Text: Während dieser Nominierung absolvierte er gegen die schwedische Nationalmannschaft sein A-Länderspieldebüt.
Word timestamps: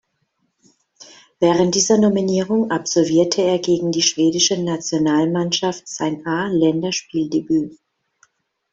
Während 1.39 1.75
dieser 1.75 1.99
Nominierung 1.99 2.71
absolvierte 2.71 3.43
er 3.43 3.59
gegen 3.59 3.91
die 3.91 4.01
schwedische 4.01 4.57
Nationalmannschaft 4.59 5.87
sein 5.87 6.25
A-Länderspieldebüt. 6.25 7.77